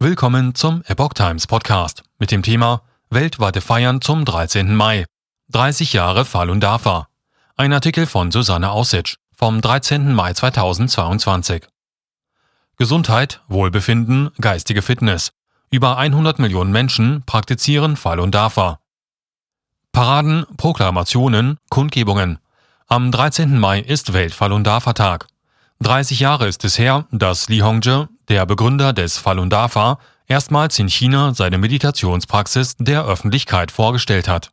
Willkommen 0.00 0.54
zum 0.54 0.84
Epoch 0.86 1.12
Times 1.12 1.48
Podcast 1.48 2.04
mit 2.20 2.30
dem 2.30 2.44
Thema 2.44 2.82
Weltweite 3.10 3.60
Feiern 3.60 4.00
zum 4.00 4.24
13. 4.24 4.72
Mai. 4.72 5.06
30 5.48 5.92
Jahre 5.92 6.24
Falun 6.24 6.60
Dafa. 6.60 7.08
Ein 7.56 7.72
Artikel 7.72 8.06
von 8.06 8.30
Susanne 8.30 8.70
Aussitsch 8.70 9.16
vom 9.34 9.60
13. 9.60 10.14
Mai 10.14 10.34
2022. 10.34 11.66
Gesundheit, 12.76 13.42
Wohlbefinden, 13.48 14.30
geistige 14.40 14.82
Fitness. 14.82 15.32
Über 15.72 15.96
100 15.98 16.38
Millionen 16.38 16.70
Menschen 16.70 17.24
praktizieren 17.26 17.96
Falun 17.96 18.30
Dafa. 18.30 18.78
Paraden, 19.90 20.46
Proklamationen, 20.56 21.58
Kundgebungen. 21.70 22.38
Am 22.86 23.10
13. 23.10 23.58
Mai 23.58 23.80
ist 23.80 24.12
Welt-Falun 24.12 24.62
Dafa-Tag. 24.62 25.26
30 25.80 26.20
Jahre 26.20 26.46
ist 26.46 26.64
es 26.64 26.78
her, 26.78 27.06
dass 27.10 27.48
Li 27.48 27.58
Hongzhi, 27.58 28.06
der 28.28 28.46
Begründer 28.46 28.92
des 28.92 29.18
Falun 29.18 29.50
Dafa, 29.50 29.98
erstmals 30.26 30.78
in 30.78 30.88
China 30.88 31.34
seine 31.34 31.58
Meditationspraxis 31.58 32.76
der 32.78 33.04
Öffentlichkeit 33.04 33.70
vorgestellt 33.70 34.28
hat. 34.28 34.50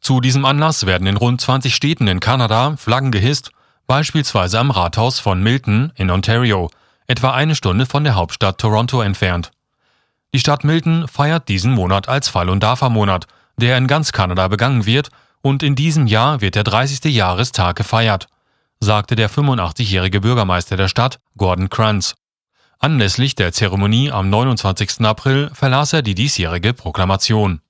Zu 0.00 0.20
diesem 0.20 0.44
Anlass 0.44 0.86
werden 0.86 1.06
in 1.06 1.16
rund 1.16 1.40
20 1.40 1.74
Städten 1.74 2.06
in 2.06 2.20
Kanada 2.20 2.76
Flaggen 2.76 3.10
gehisst, 3.10 3.50
beispielsweise 3.86 4.58
am 4.58 4.70
Rathaus 4.70 5.18
von 5.18 5.42
Milton 5.42 5.92
in 5.96 6.10
Ontario, 6.10 6.70
etwa 7.06 7.32
eine 7.32 7.54
Stunde 7.54 7.86
von 7.86 8.04
der 8.04 8.14
Hauptstadt 8.14 8.58
Toronto 8.58 9.00
entfernt. 9.00 9.50
Die 10.32 10.38
Stadt 10.38 10.64
Milton 10.64 11.08
feiert 11.08 11.48
diesen 11.48 11.72
Monat 11.72 12.08
als 12.08 12.28
Falun 12.28 12.60
Dafa 12.60 12.88
Monat, 12.88 13.26
der 13.56 13.78
in 13.78 13.86
ganz 13.86 14.12
Kanada 14.12 14.48
begangen 14.48 14.86
wird, 14.86 15.10
und 15.42 15.62
in 15.62 15.76
diesem 15.76 16.06
Jahr 16.06 16.40
wird 16.40 16.56
der 16.56 16.64
30. 16.64 17.04
Jahrestag 17.14 17.76
gefeiert, 17.76 18.26
sagte 18.80 19.14
der 19.14 19.30
85-jährige 19.30 20.20
Bürgermeister 20.20 20.76
der 20.76 20.88
Stadt, 20.88 21.18
Gordon 21.36 21.70
Kranz. 21.70 22.14
Anlässlich 22.78 23.34
der 23.34 23.52
Zeremonie 23.52 24.10
am 24.10 24.28
29. 24.28 25.00
April 25.00 25.50
verlas 25.54 25.92
er 25.92 26.02
die 26.02 26.14
diesjährige 26.14 26.74
Proklamation. 26.74 27.60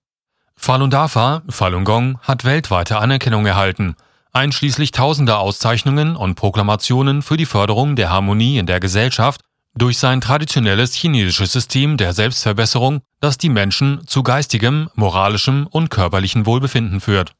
Falun 0.56 0.90
Dafa, 0.90 1.42
Falun 1.48 1.84
Gong, 1.84 2.18
hat 2.22 2.44
weltweite 2.44 2.98
Anerkennung 2.98 3.46
erhalten, 3.46 3.94
einschließlich 4.32 4.90
tausender 4.90 5.38
Auszeichnungen 5.38 6.16
und 6.16 6.34
Proklamationen 6.34 7.22
für 7.22 7.36
die 7.36 7.46
Förderung 7.46 7.94
der 7.94 8.10
Harmonie 8.10 8.58
in 8.58 8.66
der 8.66 8.80
Gesellschaft 8.80 9.42
durch 9.76 9.98
sein 9.98 10.20
traditionelles 10.20 10.94
chinesisches 10.94 11.52
System 11.52 11.96
der 11.96 12.12
Selbstverbesserung, 12.12 13.00
das 13.20 13.38
die 13.38 13.50
Menschen 13.50 14.06
zu 14.06 14.22
geistigem, 14.22 14.90
moralischem 14.94 15.66
und 15.70 15.90
körperlichen 15.90 16.46
Wohlbefinden 16.46 17.00
führt. 17.00 17.32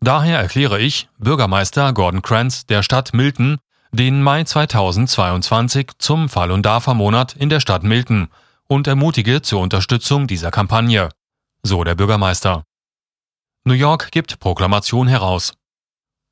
Daher 0.00 0.38
erkläre 0.38 0.80
ich, 0.80 1.08
Bürgermeister 1.18 1.92
Gordon 1.92 2.22
Kranz 2.22 2.66
der 2.66 2.82
Stadt 2.82 3.14
Milton, 3.14 3.58
den 3.94 4.22
Mai 4.22 4.42
2022 4.42 5.92
zum 5.98 6.28
Falun 6.28 6.62
Dafa 6.62 6.94
Monat 6.94 7.36
in 7.36 7.48
der 7.48 7.60
Stadt 7.60 7.84
Milton 7.84 8.26
und 8.66 8.88
ermutige 8.88 9.40
zur 9.40 9.60
Unterstützung 9.60 10.26
dieser 10.26 10.50
Kampagne. 10.50 11.10
So 11.62 11.84
der 11.84 11.94
Bürgermeister. 11.94 12.64
New 13.64 13.74
York 13.74 14.10
gibt 14.10 14.40
Proklamation 14.40 15.06
heraus. 15.06 15.52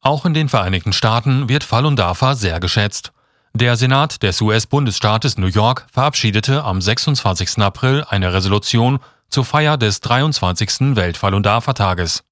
Auch 0.01 0.27
in 0.27 0.35
den 0.35 0.49
Vereinigten 0.49 0.93
Staaten 0.93 1.49
wird 1.49 1.63
Falun 1.63 1.95
Dafa 1.95 2.35
sehr 2.35 2.59
geschätzt. 2.59 3.13
Der 3.55 3.77
Senat 3.77 4.25
des 4.25 4.41
US-Bundesstaates 4.41 5.39
New 5.39 5.47
York 5.47 5.87
verabschiedete 5.93 6.65
am 6.65 6.81
26. 6.81 7.59
April 7.59 8.05
eine 8.09 8.33
Resolution 8.33 8.99
zur 9.29 9.45
Feier 9.45 9.77
des 9.77 10.01
23. 10.01 10.97
Welt-Falun 10.97 11.45
Dafa-Tages. 11.45 12.25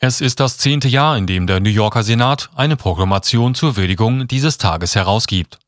Es 0.00 0.20
ist 0.20 0.38
das 0.38 0.58
zehnte 0.58 0.86
Jahr, 0.86 1.16
in 1.16 1.26
dem 1.26 1.48
der 1.48 1.58
New 1.58 1.70
Yorker 1.70 2.04
Senat 2.04 2.50
eine 2.54 2.76
Proklamation 2.76 3.56
zur 3.56 3.76
Würdigung 3.76 4.28
dieses 4.28 4.56
Tages 4.56 4.94
herausgibt. 4.94 5.58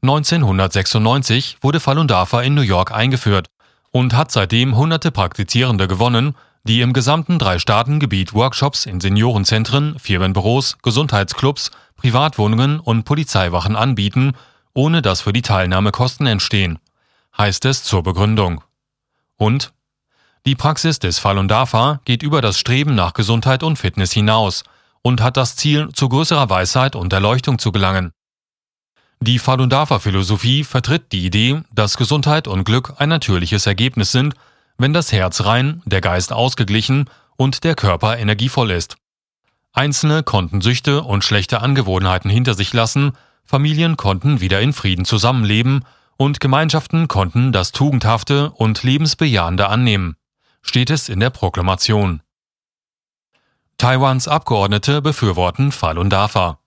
1996 0.00 1.58
wurde 1.60 1.78
Falun 1.78 2.08
Dafa 2.08 2.40
in 2.40 2.54
New 2.54 2.62
York 2.62 2.90
eingeführt 2.90 3.48
und 3.90 4.14
hat 4.14 4.30
seitdem 4.30 4.76
hunderte 4.76 5.10
Praktizierende 5.10 5.88
gewonnen, 5.88 6.34
die 6.62 6.80
im 6.80 6.94
gesamten 6.94 7.38
Drei-Staaten-Gebiet 7.38 8.32
Workshops 8.32 8.86
in 8.86 9.02
Seniorenzentren, 9.02 9.98
Firmenbüros, 9.98 10.78
Gesundheitsclubs, 10.82 11.70
Privatwohnungen 11.96 12.80
und 12.80 13.04
Polizeiwachen 13.04 13.76
anbieten, 13.76 14.32
ohne 14.72 15.02
dass 15.02 15.20
für 15.20 15.34
die 15.34 15.42
Teilnahme 15.42 15.90
Kosten 15.90 16.24
entstehen, 16.24 16.78
heißt 17.36 17.66
es 17.66 17.84
zur 17.84 18.02
Begründung. 18.02 18.64
Und 19.36 19.73
die 20.46 20.54
Praxis 20.54 20.98
des 20.98 21.18
Falun 21.18 21.48
Dafa 21.48 22.00
geht 22.04 22.22
über 22.22 22.42
das 22.42 22.58
Streben 22.58 22.94
nach 22.94 23.14
Gesundheit 23.14 23.62
und 23.62 23.78
Fitness 23.78 24.12
hinaus 24.12 24.64
und 25.00 25.22
hat 25.22 25.38
das 25.38 25.56
Ziel, 25.56 25.88
zu 25.94 26.08
größerer 26.08 26.50
Weisheit 26.50 26.96
und 26.96 27.12
Erleuchtung 27.14 27.58
zu 27.58 27.72
gelangen. 27.72 28.12
Die 29.20 29.38
Falun 29.38 29.70
Dafa 29.70 30.00
Philosophie 30.00 30.64
vertritt 30.64 31.12
die 31.12 31.24
Idee, 31.24 31.62
dass 31.72 31.96
Gesundheit 31.96 32.46
und 32.46 32.64
Glück 32.64 32.92
ein 32.98 33.08
natürliches 33.08 33.66
Ergebnis 33.66 34.12
sind, 34.12 34.34
wenn 34.76 34.92
das 34.92 35.12
Herz 35.12 35.46
rein, 35.46 35.80
der 35.86 36.02
Geist 36.02 36.30
ausgeglichen 36.30 37.08
und 37.36 37.64
der 37.64 37.74
Körper 37.74 38.18
energievoll 38.18 38.70
ist. 38.70 38.96
Einzelne 39.72 40.22
konnten 40.22 40.60
Süchte 40.60 41.02
und 41.02 41.24
schlechte 41.24 41.62
Angewohnheiten 41.62 42.30
hinter 42.30 42.52
sich 42.52 42.74
lassen, 42.74 43.12
Familien 43.44 43.96
konnten 43.96 44.42
wieder 44.42 44.60
in 44.60 44.74
Frieden 44.74 45.06
zusammenleben 45.06 45.86
und 46.18 46.38
Gemeinschaften 46.40 47.08
konnten 47.08 47.50
das 47.52 47.72
Tugendhafte 47.72 48.50
und 48.50 48.82
Lebensbejahende 48.82 49.68
annehmen 49.68 50.16
steht 50.64 50.90
es 50.90 51.08
in 51.08 51.20
der 51.20 51.30
Proklamation. 51.30 52.20
Taiwans 53.78 54.26
Abgeordnete 54.26 55.02
befürworten 55.02 55.70
Falun 55.70 56.10
Dafa. 56.10 56.58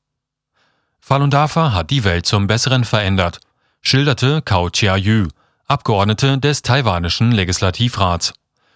Falun 1.02 1.32
Dafa 1.32 1.74
hat 1.74 1.90
die 1.90 2.04
Welt 2.04 2.26
zum 2.26 2.48
Besseren 2.48 2.86
verändert, 2.86 3.40
schilderte 3.82 4.42
Kao 4.42 4.70
Chia-yu, 4.70 5.28
Abgeordnete 5.66 6.38
des 6.38 6.62
taiwanischen 6.62 7.32
Legislativrats. 7.32 8.34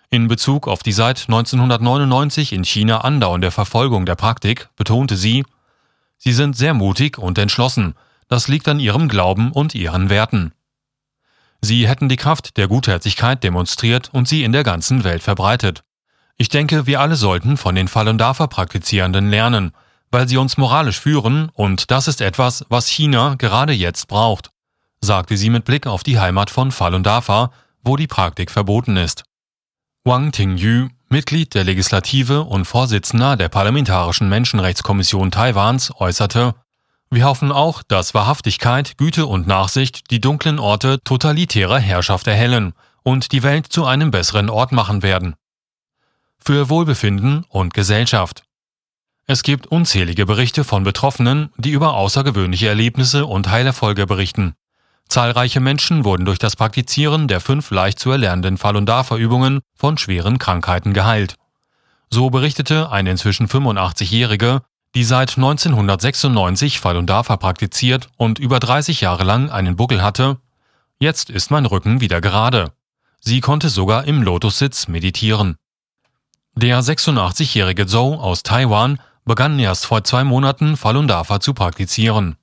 In 0.09 0.27
Bezug 0.27 0.67
auf 0.67 0.83
die 0.83 0.91
seit 0.91 1.21
1999 1.29 2.51
in 2.51 2.65
China 2.65 3.01
andauernde 3.01 3.51
Verfolgung 3.51 4.05
der 4.05 4.15
Praktik 4.15 4.69
betonte 4.75 5.15
sie, 5.15 5.45
Sie 6.17 6.33
sind 6.33 6.55
sehr 6.55 6.73
mutig 6.73 7.17
und 7.17 7.37
entschlossen, 7.37 7.95
das 8.27 8.47
liegt 8.47 8.67
an 8.67 8.79
ihrem 8.79 9.07
Glauben 9.07 9.51
und 9.51 9.73
ihren 9.73 10.09
Werten. 10.09 10.53
Sie 11.63 11.87
hätten 11.87 12.09
die 12.09 12.17
Kraft 12.17 12.57
der 12.57 12.67
Gutherzigkeit 12.67 13.43
demonstriert 13.43 14.09
und 14.11 14.27
sie 14.27 14.43
in 14.43 14.51
der 14.51 14.63
ganzen 14.63 15.03
Welt 15.03 15.21
verbreitet. 15.21 15.83
Ich 16.37 16.49
denke, 16.49 16.87
wir 16.87 16.99
alle 16.99 17.15
sollten 17.15 17.55
von 17.55 17.75
den 17.75 17.87
Falun 17.87 18.17
Dafa-Praktizierenden 18.17 19.29
lernen, 19.29 19.71
weil 20.09 20.27
sie 20.27 20.37
uns 20.37 20.57
moralisch 20.57 20.99
führen 20.99 21.49
und 21.53 21.91
das 21.91 22.07
ist 22.07 22.19
etwas, 22.19 22.65
was 22.69 22.87
China 22.87 23.35
gerade 23.37 23.73
jetzt 23.73 24.07
braucht, 24.07 24.49
sagte 25.01 25.37
sie 25.37 25.49
mit 25.49 25.65
Blick 25.65 25.85
auf 25.85 26.03
die 26.03 26.19
Heimat 26.19 26.49
von 26.49 26.71
Falun 26.71 27.03
Dafa, 27.03 27.51
wo 27.83 27.95
die 27.95 28.07
Praktik 28.07 28.49
verboten 28.49 28.97
ist. 28.97 29.23
Wang 30.03 30.31
Tingyu, 30.31 30.89
Mitglied 31.09 31.53
der 31.53 31.63
Legislative 31.63 32.41
und 32.41 32.65
Vorsitzender 32.65 33.37
der 33.37 33.49
Parlamentarischen 33.49 34.29
Menschenrechtskommission 34.29 35.29
Taiwans, 35.29 35.93
äußerte, 35.95 36.55
wir 37.11 37.25
hoffen 37.25 37.51
auch, 37.51 37.83
dass 37.83 38.13
Wahrhaftigkeit, 38.13 38.97
Güte 38.97 39.25
und 39.25 39.45
Nachsicht 39.45 40.09
die 40.11 40.21
dunklen 40.21 40.59
Orte 40.59 41.03
totalitärer 41.03 41.77
Herrschaft 41.77 42.25
erhellen 42.25 42.73
und 43.03 43.33
die 43.33 43.43
Welt 43.43 43.67
zu 43.67 43.85
einem 43.85 44.11
besseren 44.11 44.49
Ort 44.49 44.71
machen 44.71 45.03
werden. 45.03 45.35
Für 46.39 46.69
Wohlbefinden 46.69 47.43
und 47.49 47.73
Gesellschaft. 47.73 48.43
Es 49.27 49.43
gibt 49.43 49.67
unzählige 49.67 50.25
Berichte 50.25 50.63
von 50.63 50.83
Betroffenen, 50.83 51.49
die 51.57 51.71
über 51.71 51.95
außergewöhnliche 51.95 52.69
Erlebnisse 52.69 53.25
und 53.25 53.49
Heilerfolge 53.49 54.05
berichten. 54.05 54.55
Zahlreiche 55.09 55.59
Menschen 55.59 56.05
wurden 56.05 56.23
durch 56.23 56.39
das 56.39 56.55
Praktizieren 56.55 57.27
der 57.27 57.41
fünf 57.41 57.71
leicht 57.71 57.99
zu 57.99 58.09
erlernenden 58.11 58.57
Falun 58.57 58.85
Dafa-Übungen 58.85 59.59
von 59.75 59.97
schweren 59.97 60.39
Krankheiten 60.39 60.93
geheilt. 60.93 61.35
So 62.09 62.29
berichtete 62.29 62.89
eine 62.89 63.11
inzwischen 63.11 63.47
85-Jährige, 63.47 64.61
die 64.95 65.03
seit 65.03 65.37
1996 65.37 66.79
Falun 66.79 67.07
Dafa 67.07 67.37
praktiziert 67.37 68.09
und 68.17 68.39
über 68.39 68.59
30 68.59 69.01
Jahre 69.01 69.23
lang 69.23 69.49
einen 69.49 69.75
Buckel 69.75 70.01
hatte, 70.01 70.37
jetzt 70.99 71.29
ist 71.29 71.51
mein 71.51 71.65
Rücken 71.65 72.01
wieder 72.01 72.21
gerade. 72.21 72.73
Sie 73.21 73.39
konnte 73.39 73.69
sogar 73.69 74.05
im 74.05 74.21
Lotussitz 74.21 74.87
meditieren. 74.87 75.55
Der 76.55 76.81
86-jährige 76.81 77.85
Zhou 77.85 78.15
aus 78.15 78.43
Taiwan 78.43 78.99
begann 79.23 79.57
erst 79.59 79.85
vor 79.85 80.03
zwei 80.03 80.23
Monaten 80.23 80.75
Falun 80.75 81.07
Dafa 81.07 81.39
zu 81.39 81.53
praktizieren. 81.53 82.35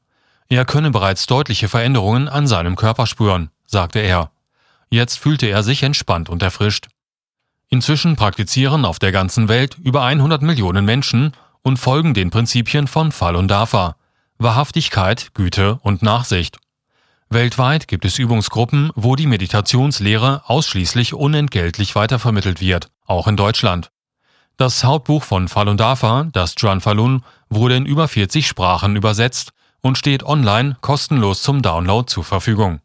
Er 0.49 0.65
könne 0.65 0.91
bereits 0.91 1.27
deutliche 1.27 1.69
Veränderungen 1.69 2.29
an 2.29 2.47
seinem 2.47 2.77
Körper 2.77 3.07
spüren, 3.07 3.51
sagte 3.67 3.99
er. 3.99 4.31
Jetzt 4.89 5.19
fühlte 5.19 5.47
er 5.47 5.63
sich 5.63 5.83
entspannt 5.83 6.31
und 6.31 6.43
erfrischt. 6.43 6.89
Inzwischen 7.69 8.17
praktizieren 8.17 8.87
auf 8.87 8.99
der 8.99 9.13
ganzen 9.13 9.49
Welt 9.49 9.77
über 9.83 10.05
100 10.05 10.41
Millionen 10.41 10.87
Menschen 10.87 11.35
und 11.63 11.79
folgen 11.79 12.15
den 12.15 12.31
Prinzipien 12.31 12.87
von 12.87 13.13
Falun 13.13 13.49
Dafa, 13.49 13.97
Wahrhaftigkeit, 14.39 15.35
Güte 15.35 15.79
und 15.83 16.03
Nachsicht. 16.03 16.59
Weltweit 17.31 17.89
gibt 17.89 18.05
es 18.05 18.19
Übungsgruppen, 18.19 18.91
wo 18.95 19.17
die 19.17 19.27
Meditationslehre 19.27 20.43
ausschließlich 20.47 21.15
unentgeltlich 21.15 21.95
weitervermittelt 21.95 22.61
wird, 22.61 22.89
auch 23.05 23.27
in 23.27 23.37
Deutschland. 23.37 23.91
Das 24.57 24.83
Hauptbuch 24.83 25.23
von 25.23 25.49
Falun 25.49 25.77
Dafa, 25.77 26.29
das 26.33 26.55
Juan 26.59 26.81
Falun, 26.81 27.23
wurde 27.49 27.77
in 27.77 27.87
über 27.87 28.09
40 28.09 28.47
Sprachen 28.47 28.97
übersetzt 28.97 29.53
und 29.81 29.99
steht 29.99 30.25
online 30.25 30.77
kostenlos 30.81 31.43
zum 31.43 31.63
Download 31.63 32.07
zur 32.07 32.25
Verfügung 32.25 32.81